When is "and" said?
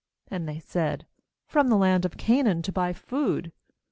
0.31-0.49